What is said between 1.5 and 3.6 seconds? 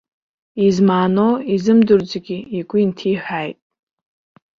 изымдырӡогьы игәы инҭиҳәааит.